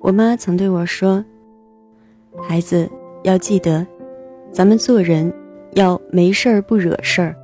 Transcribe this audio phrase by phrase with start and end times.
[0.00, 1.24] 我妈曾对我说
[2.42, 2.90] ：“孩子
[3.22, 3.86] 要记得，
[4.50, 5.32] 咱们做人
[5.74, 7.36] 要没事儿不惹事儿，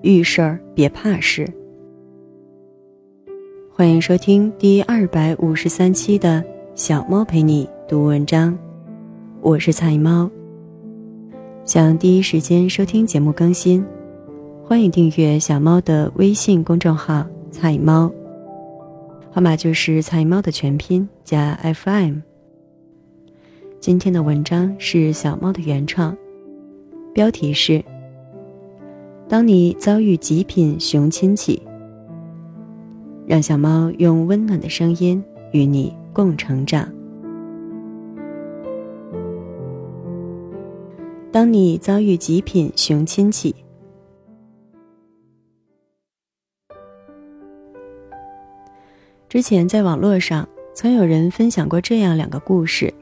[0.00, 1.46] 遇事儿别怕事。”
[3.70, 6.42] 欢迎收听第二百五十三期的
[6.74, 8.58] 小猫陪你读文章，
[9.42, 10.30] 我是菜猫。
[11.66, 13.84] 想第一时间收听节目更新，
[14.70, 18.08] 欢迎订阅小猫的微信公众号“菜猫”。
[19.32, 22.18] 号码就是菜猫的全拼加 FM。
[23.80, 26.16] 今天的文章是小猫的原创，
[27.12, 27.84] 标题是：
[29.28, 31.60] 当你遭遇极品熊亲戚，
[33.26, 36.88] 让小猫用温暖的声音与你共成长。
[41.32, 43.52] 当你遭遇极品熊亲戚。
[49.30, 52.92] 之前在网络上曾有人分享过这样两个故事。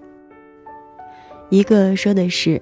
[1.49, 2.61] 一个说的是，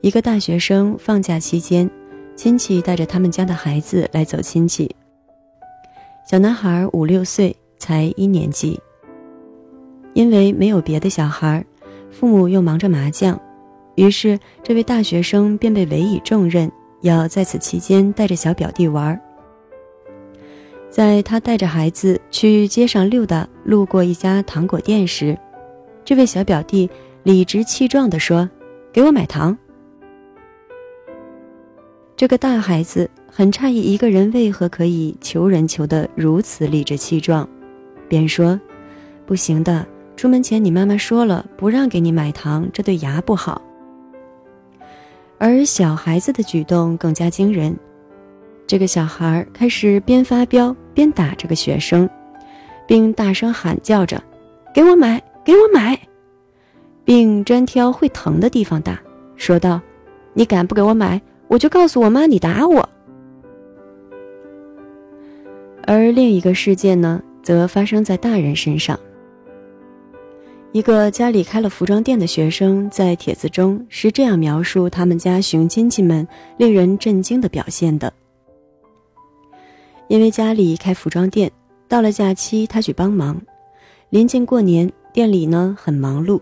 [0.00, 1.90] 一个大学生放假期间，
[2.34, 4.90] 亲戚带着他们家的孩子来走亲戚。
[6.26, 8.80] 小男孩五六岁，才一年级。
[10.14, 11.62] 因为没有别的小孩，
[12.10, 13.38] 父母又忙着麻将，
[13.96, 16.72] 于是这位大学生便被委以重任，
[17.02, 19.20] 要在此期间带着小表弟玩。
[20.92, 25.34] 在他带着孩子去街上溜达，路过一家糖果店时，
[26.04, 26.90] 这位小表弟
[27.22, 28.46] 理直气壮地说
[28.92, 29.56] ：“给我买糖。”
[32.14, 37.48] 这个大孩子很诧异，一个人为何可以求人求得如此理直气壮，
[38.06, 38.60] 便说
[39.24, 43.62] ：“不行的，出门前你妈妈说了，不让给你买糖，这对牙不好。”
[45.40, 47.74] 而小孩子的举动更加惊人。
[48.64, 52.08] 这个小孩开始边发飙边打这个学生，
[52.86, 54.22] 并大声喊叫着
[54.72, 55.98] ：“给我买，给我买！”
[57.04, 59.00] 并专挑会疼的地方打，
[59.36, 59.80] 说道
[60.34, 62.88] ：“你敢不给我买，我就告诉我妈你打我。”
[65.84, 68.98] 而另一个事件呢，则发生在大人身上。
[70.70, 78.10] 一个家里开了服装店的学生在帖子中是这样描述他们家熊亲戚们令人震惊的表现的。
[80.08, 81.50] 因为家里开服装店，
[81.88, 83.40] 到了假期他去帮忙。
[84.10, 86.40] 临近过年，店里呢很忙碌。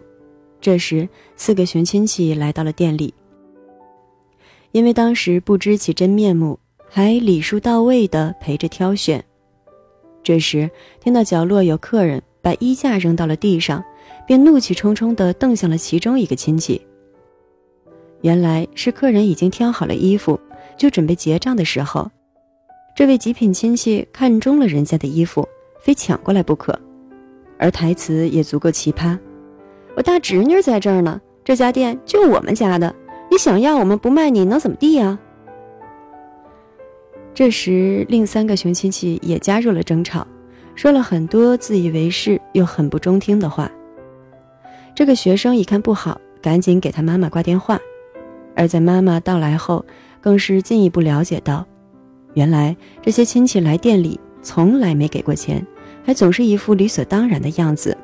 [0.60, 3.14] 这时，四个熊亲戚来到了店里。
[4.72, 9.24] 因为当时不知其真面目，还礼数到位的陪着挑选。
[10.22, 13.82] 这时，听到角落有客人把衣架扔到了地上，
[14.26, 16.80] 便怒气冲冲地瞪向了其中一个亲戚。
[18.20, 20.38] 原来是客人已经挑好了衣服，
[20.76, 22.10] 就准备结账的时候。
[23.00, 25.48] 这位极品亲戚看中了人家的衣服，
[25.80, 26.78] 非抢过来不可，
[27.58, 29.18] 而台词也足够奇葩。
[29.96, 32.94] 我大侄女在这儿呢，这家店就我们家的，
[33.30, 35.18] 你想要我们不卖你能怎么地呀？
[37.32, 40.26] 这时，另三个熊亲戚也加入了争吵，
[40.74, 43.72] 说了很多自以为是又很不中听的话。
[44.94, 47.80] 这个学生一看不好，赶紧给他妈妈挂电话，
[48.54, 49.86] 而在妈妈到来后，
[50.20, 51.64] 更是进一步了解到。
[52.34, 55.66] 原来这些亲戚来店里从来没给过钱，
[56.04, 57.96] 还总是一副理所当然的样子。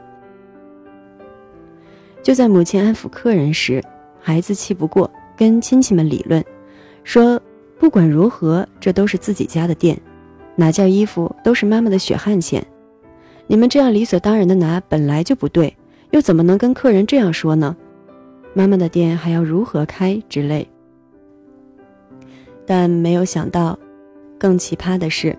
[2.22, 3.82] 就在母亲安抚客人时，
[4.20, 6.44] 孩子气不过，跟亲戚们理论，
[7.04, 7.40] 说
[7.78, 9.96] 不管如何，这都是自己家的店，
[10.56, 12.66] 哪件衣服都是妈妈的血汗钱，
[13.46, 15.76] 你们这样理所当然的拿本来就不对，
[16.10, 17.76] 又怎么能跟客人这样说呢？
[18.54, 20.68] 妈妈的店还要如何开之类。
[22.66, 23.78] 但没有想到。
[24.38, 25.36] 更奇葩的是，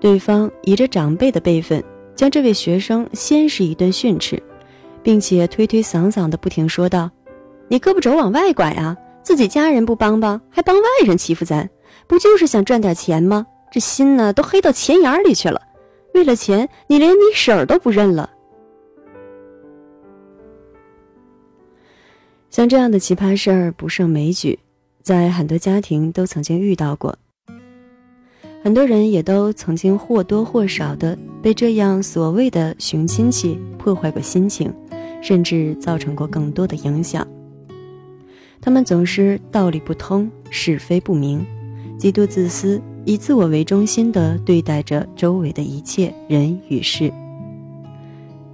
[0.00, 1.82] 对方以着长辈的辈分，
[2.14, 4.42] 将这位学生先是一顿训斥，
[5.02, 7.10] 并且推推搡搡的不停说道
[7.68, 8.96] ：“你胳膊肘往外拐啊！
[9.22, 11.70] 自己家人不帮帮，还帮外人欺负咱，
[12.06, 13.46] 不就是想赚点钱吗？
[13.70, 15.60] 这心呢，都黑到钱眼里去了。
[16.12, 18.30] 为了钱，你连你婶儿都不认了。”
[22.50, 24.58] 像这样的奇葩事儿不胜枚举，
[25.02, 27.18] 在很多家庭都曾经遇到过。
[28.64, 34.72] 很多人也都曾经或多或少的被这样所谓的熊亲戚破坏过心情，
[35.20, 37.28] 甚至造成过更多的影响。
[38.62, 41.44] 他们总是道理不通，是非不明，
[41.98, 47.12] 极度自私，以自我为中心的对待着周围的一切人与事。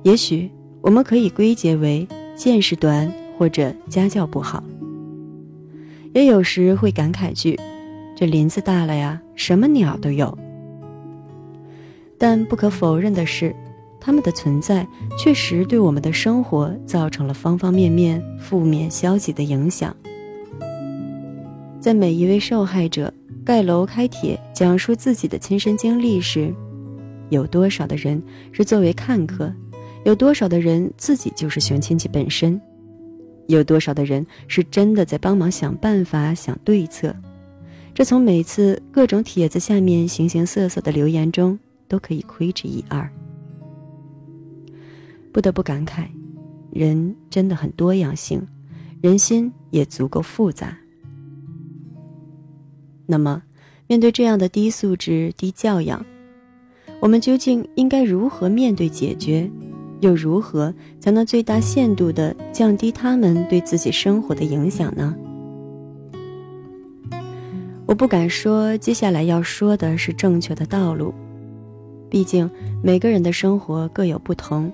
[0.02, 2.04] 也许我们可以归结为
[2.34, 3.08] 见识短
[3.38, 4.60] 或者家教不好，
[6.14, 7.56] 也有时会感慨句。
[8.20, 10.36] 这林子大了呀，什么鸟都有。
[12.18, 13.56] 但不可否认的是，
[13.98, 14.86] 它们的存在
[15.18, 19.96] 确实对我们的生活造成了方方面面负面消极的影响。
[21.80, 23.10] 在每一位受害者
[23.42, 26.54] 盖楼开帖讲述自己的亲身经历时，
[27.30, 28.22] 有多少的人
[28.52, 29.50] 是作为看客？
[30.04, 32.60] 有多少的人自己就是熊亲戚本身？
[33.46, 37.16] 有多少的人是真的在帮忙想办法、想对策？
[38.00, 43.06] 这从每次各种帖子下面形形色色的留言中都可以窥之一二。
[45.30, 46.06] 不得不感慨，
[46.72, 48.40] 人真的很多样性，
[49.02, 50.74] 人心也足够复杂。
[53.04, 53.42] 那么，
[53.86, 56.02] 面对这样的低素质、低教养，
[57.02, 59.50] 我们究竟应该如何面对解决？
[60.00, 65.14] 又如何才能最大限度地降低他们对自己生活的影响呢？
[67.90, 71.12] 我不敢说接下来要说的是正确的道路，
[72.08, 72.48] 毕竟
[72.84, 74.72] 每个人的生活各有不同，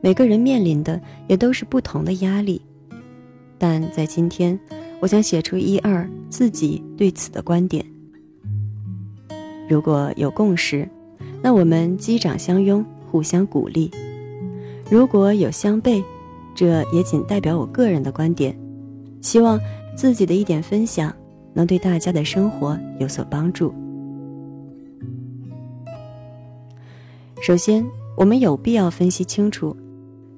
[0.00, 2.58] 每个人面临的也都是不同的压力。
[3.58, 4.58] 但在今天，
[4.98, 7.84] 我想写出一二自己对此的观点。
[9.68, 10.88] 如果有共识，
[11.42, 13.90] 那我们击掌相拥，互相鼓励。
[14.90, 16.02] 如果有相悖，
[16.54, 18.58] 这也仅代表我个人的观点，
[19.20, 19.60] 希望
[19.94, 21.14] 自己的一点分享
[21.54, 23.72] 能对大家的生活有所帮助。
[27.40, 27.86] 首先，
[28.16, 29.76] 我们有必要分析清楚，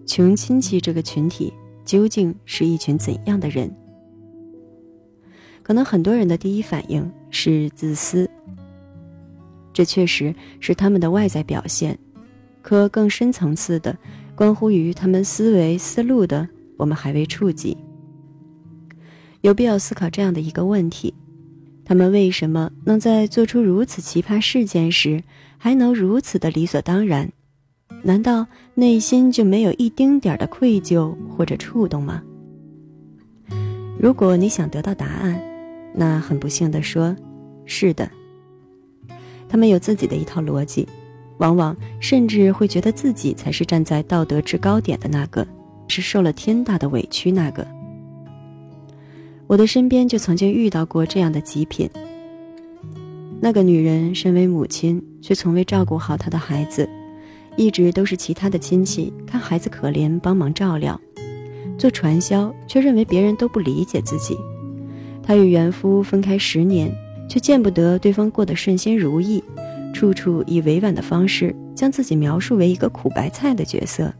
[0.06, 1.52] 穷亲戚这个群体
[1.84, 3.74] 究竟是一群怎样的人。
[5.62, 8.30] 可能很多人的第一反应是自私，
[9.72, 11.98] 这确实是他们的外在表现，
[12.62, 13.96] 可更深层次的。
[14.34, 16.46] 关乎于他们思维思路的，
[16.76, 17.74] 我们还未触及。
[19.40, 21.14] 有必要思考这样的一个问题：
[21.84, 25.22] 他们为什么能在做出如此奇葩事件时，
[25.58, 27.30] 还能如此的理所当然？
[28.02, 32.22] 难道内心就没有一丁点的愧疚或者触动吗？
[33.98, 35.40] 如果你想得到答案，
[35.94, 37.16] 那很不幸的说，
[37.64, 38.10] 是的。
[39.48, 40.86] 他们有自己的一套逻辑。
[41.38, 45.46] 往往甚至会觉得自己才是站在道德制高点的那个，
[45.86, 47.75] 是受了天大的委屈那个。
[49.46, 51.88] 我的身边就曾经遇到过这样的极品。
[53.40, 56.88] 那个女人身为母亲，却从未照顾好她的孩子，
[57.56, 61.00] 一直都是其他的亲戚看孩子可怜帮忙照料，
[61.78, 64.36] 做传销却认为别人都不理解自己。
[65.22, 66.92] 她与原夫分开十年，
[67.28, 69.42] 却见不得对方过得顺心如意。
[69.92, 74.12] 处处以委婉的方式将自己描述为一个苦白菜的角色，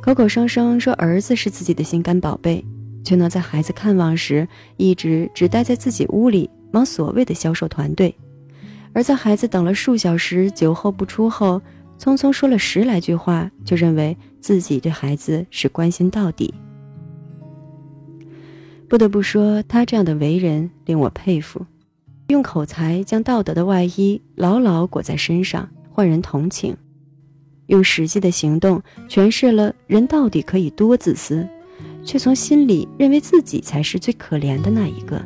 [0.00, 2.64] 口口声声说儿子是自己的心肝宝贝，
[3.02, 8.14] 却能在孩子看望时一直只待在自己屋里忙所谓的销售团队，
[8.92, 11.60] 而在孩子等了数小时酒后不出后，
[11.98, 16.52] 匆匆说了十来句话，就认为自己对孩子是关心到底。
[18.88, 21.64] 不得不说，他这样的为人令我佩服。
[22.28, 26.74] 用口才将道德的外衣牢牢裹在身上，换人同情；
[27.66, 31.48] 用实际的行动诠释了人到底可以多自私，
[32.04, 35.20] 却从心里认为自己才是最可怜的那一个。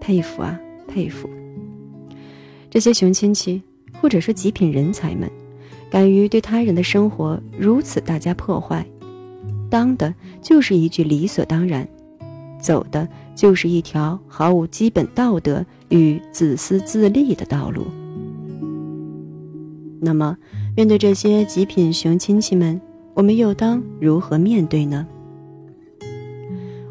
[0.00, 1.28] 佩服啊，佩服！
[2.70, 3.62] 这些熊亲戚，
[4.00, 5.30] 或者说极品人才们，
[5.90, 8.86] 敢于对他人的生活如此大加破坏，
[9.68, 11.86] 当的就是一句理所当然。
[12.60, 17.86] 走的就是一条毫无基本道德与自私自利的道路。
[20.00, 20.36] 那么，
[20.76, 22.80] 面对这些极品熊亲戚们，
[23.14, 25.06] 我们又当如何面对呢？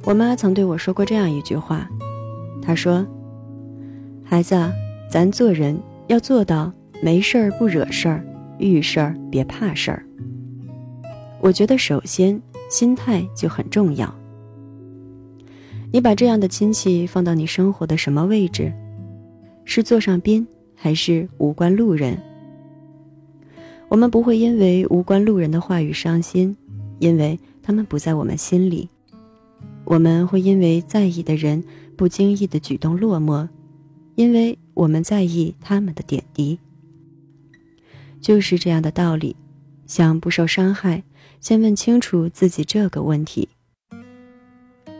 [0.07, 1.85] 我妈曾对我说过这样一句话，
[2.61, 3.05] 她说
[4.23, 4.55] ：“孩子，
[5.11, 6.71] 咱做人要做到
[7.03, 8.25] 没事儿不惹事儿，
[8.57, 10.01] 遇事儿别怕事儿。”
[11.43, 14.15] 我觉得，首先心态就很重要。
[15.91, 18.71] 你把这样的亲戚放到你生活的什么位置？
[19.65, 22.17] 是座上宾还是无关路人？
[23.89, 26.55] 我们不会因为无关路人的话语伤心，
[26.99, 28.87] 因为他们不在我们心里；
[29.89, 31.63] 我们会因为在意的人
[31.95, 33.47] 不经意的举动落寞，
[34.15, 36.59] 因为我们在意他们的点滴。
[38.19, 39.33] 就是这样的道理，
[39.85, 41.01] 想不受伤害，
[41.39, 43.47] 先问清楚自己这个问题。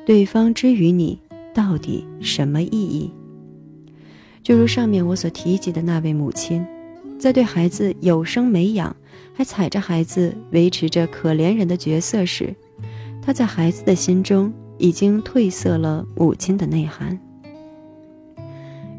[0.06, 1.20] 对方之于你
[1.53, 3.12] 到底什么意义？
[4.41, 6.65] 就如上面我所提及的那位母亲，
[7.20, 8.96] 在对孩子有生没养，
[9.34, 12.56] 还踩着孩子维持着可怜人的角色时，
[13.22, 17.17] 她在孩子的心中已经褪色了母亲的内涵。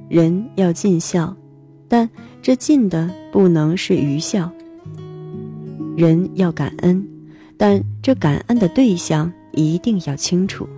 [0.08, 1.36] 人要尽孝，
[1.88, 2.08] 但
[2.40, 4.50] 这尽的不能是愚孝。
[5.96, 7.06] 人要感恩，
[7.56, 10.68] 但这感恩的对象一定要清楚。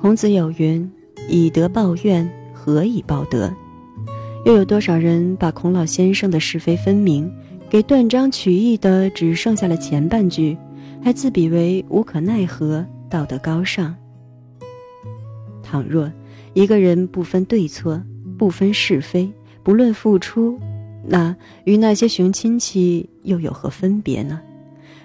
[0.00, 0.88] 孔子有云
[1.28, 3.52] ：“以德报怨，何以报德？”
[4.44, 7.28] 又有多少人把孔老先生的是非分明，
[7.68, 10.56] 给断章取义的只剩下了前半句，
[11.02, 13.94] 还自比为无可奈何，道德高尚？
[15.62, 16.10] 倘若
[16.54, 18.02] 一个人不分对错，
[18.38, 19.30] 不分是非，
[19.62, 20.58] 不论付出，
[21.04, 24.40] 那与那些熊亲戚又有何分别呢？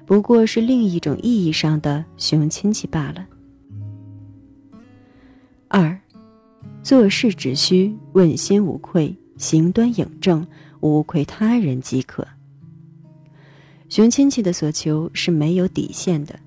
[0.06, 3.26] 不过是另一种意义上的熊亲戚罢了。
[5.68, 5.98] 二，
[6.84, 10.46] 做事只需问心无愧，行端影正，
[10.82, 12.28] 无愧他人即可。
[13.88, 16.38] 熊亲戚的所求是没有底线的，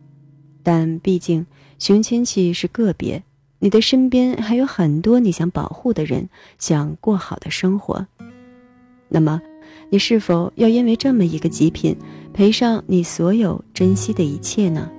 [0.64, 1.47] 但毕竟
[1.78, 3.23] 熊亲戚是个别。
[3.61, 6.28] 你的身边还有很多你想保护的人，
[6.59, 8.04] 想过好的生活。
[9.09, 9.40] 那么，
[9.88, 11.97] 你是否要因为这么一个极品，
[12.35, 14.90] 赔上你所有珍惜的一切呢？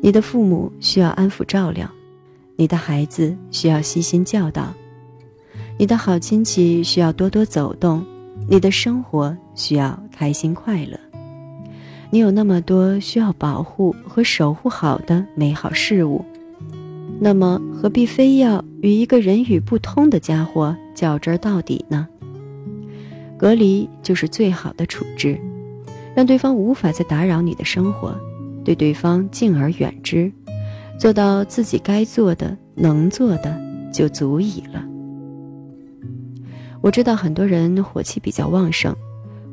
[0.00, 1.90] 你的父母需要安抚照料，
[2.56, 4.72] 你的孩子需要悉心教导，
[5.78, 8.02] 你的好亲戚需要多多走动，
[8.48, 10.98] 你的生活需要开心快乐。
[12.12, 16.22] 你有那么多需要保护和守护好的美好事物。
[17.18, 22.06] 那么何必非要与一个人语不通的家伙较真到底呢？
[23.38, 25.40] 隔离就是最好的处置，
[26.14, 28.14] 让对方无法再打扰你的生活，
[28.62, 30.30] 对对方敬而远之，
[30.98, 33.58] 做到自己该做的、能做的
[33.90, 34.84] 就足矣了。
[36.82, 38.94] 我知道很多人火气比较旺盛，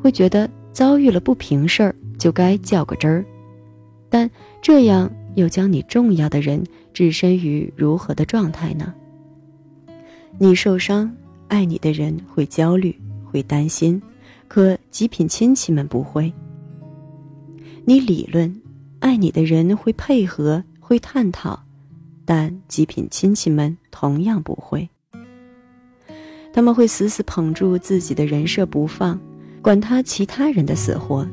[0.04, 3.26] 会觉得遭遇了不平事儿就该较个真儿，
[4.10, 4.30] 但
[4.62, 5.10] 这样。
[5.36, 6.62] 又将你重要的人
[6.92, 8.94] 置身于如何的状态呢？
[10.38, 11.10] 你受伤，
[11.48, 14.02] 爱你的人会焦虑，会担心，
[14.48, 16.34] 可极品亲戚们不会。
[17.86, 18.54] 你理论，
[19.00, 21.58] 爱你的人会配合，会探讨，
[22.26, 24.90] 但极品亲戚们同样不会。
[26.52, 29.18] 他们会死死捧住自己的人设不放，
[29.62, 31.26] 管他其他人的死活。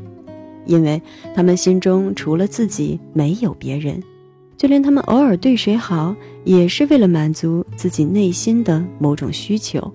[0.66, 1.00] 因为
[1.34, 4.02] 他们心中除了自己没有别人，
[4.56, 9.92] 就连他们偶尔对谁好，也是为了满足自己内心的某种需求。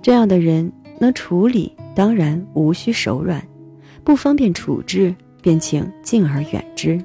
[0.00, 3.40] 这样的人能处理，当然无需手软；
[4.04, 7.02] 不方便处置，便请敬而远之。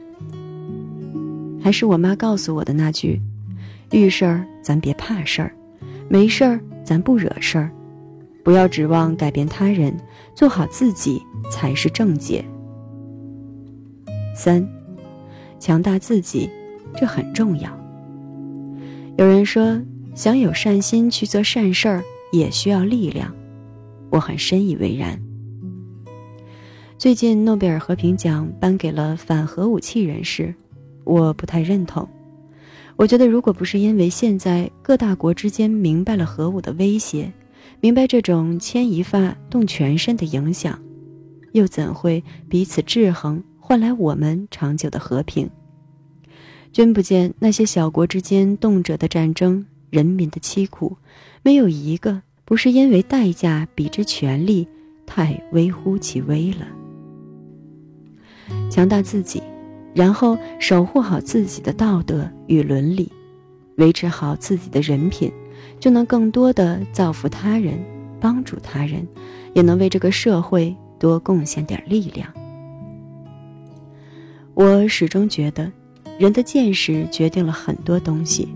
[1.62, 3.20] 还是我妈告诉我的那句
[3.92, 5.54] ：“遇事儿咱别怕事儿，
[6.10, 7.72] 没事儿咱不惹事儿。”
[8.44, 9.98] 不要指望改变他人，
[10.36, 12.44] 做好自己才是正解。
[14.36, 14.68] 三，
[15.60, 16.50] 强大自己，
[16.96, 17.72] 这很重要。
[19.18, 19.80] 有人说，
[20.14, 23.34] 想有善心去做善事儿，也需要力量。
[24.10, 25.20] 我很深以为然。
[26.98, 30.54] 最近诺贝尔和平奖颁给了反核武器人士，
[31.04, 32.08] 我不太认同。
[32.96, 37.32] 我觉得，如果不是因为现在各大国之间明白了核武的威胁，
[37.84, 40.80] 明白这种牵一发动全身的影响，
[41.52, 45.50] 又怎会彼此制衡，换来我们长久的和平？
[46.72, 50.96] 君不见那些小国之间动辄的战争，人民的凄苦，
[51.42, 54.66] 没有一个不是因为代价比之权力
[55.06, 56.66] 太微乎其微了。
[58.72, 59.44] 强大自己，
[59.94, 63.12] 然后守护好自己的道德与伦理，
[63.76, 65.30] 维持好自己的人品。
[65.80, 67.78] 就能更多的造福他人，
[68.20, 69.08] 帮助他人，
[69.54, 72.28] 也能为这个社会多贡献点力量。
[74.54, 75.72] 我始终觉得，
[76.20, 78.48] 人的见识决定了很多东西。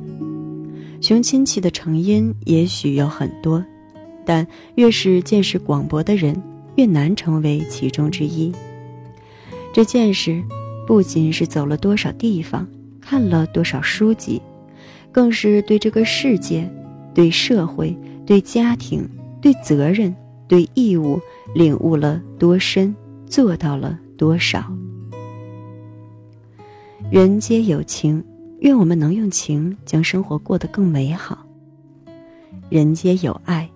[1.02, 3.64] 熊亲戚的成因也许有很多，
[4.26, 6.42] 但越是见识广博的人，
[6.76, 8.52] 越难成为其中之一。
[9.74, 10.44] 这见识，
[10.88, 12.68] 不仅是走了多少地方，
[13.02, 14.42] 看了多少书籍，
[15.12, 16.68] 更是对这个世界。
[17.18, 17.98] 对社会、
[18.28, 19.10] 对家庭、
[19.42, 20.16] 对责任、
[20.48, 21.20] 对义务，
[21.56, 22.96] 领悟了多深，
[23.26, 24.72] 做到了多少。
[27.10, 28.24] 人皆有情，
[28.60, 31.44] 愿我们能用情将生活过得更美好。
[32.70, 33.68] 人皆有爱，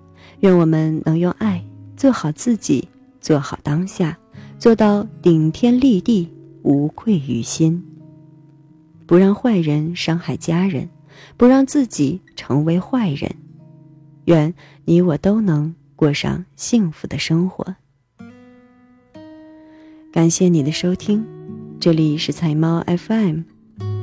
[0.42, 1.66] 愿我们能用爱
[1.98, 2.88] 做好自己，
[3.20, 4.16] 做好当下，
[4.60, 6.30] 做到顶天立地，
[6.62, 7.84] 无愧于心。
[9.08, 10.88] 不让坏人伤害家人。
[11.38, 13.34] 不让自己成为坏人，
[14.26, 14.54] 愿
[14.86, 17.76] 你我都能过上幸福的生活。
[20.12, 21.26] 感谢你的收听，
[21.80, 23.42] 这里是菜猫 FM，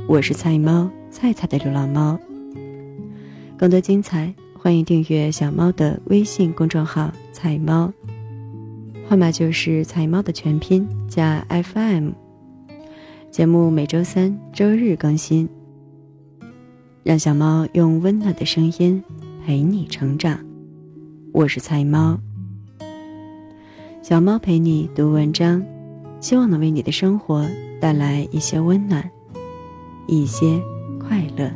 [0.08, 2.18] 我是菜猫菜菜的流浪猫。
[3.58, 7.92] 更多精彩，欢迎订阅小猫的微信公众号“菜猫”，
[9.08, 12.10] 号码就是“菜猫”的全拼加 FM。
[13.30, 15.48] 节目每周三、周日更新。
[17.08, 19.02] 让小猫用温暖的声音
[19.42, 20.38] 陪你成长，
[21.32, 22.20] 我是菜猫。
[24.02, 25.64] 小猫陪你读文章，
[26.20, 27.48] 希望能为你的生活
[27.80, 29.10] 带来一些温暖，
[30.06, 30.60] 一些
[31.00, 31.50] 快乐。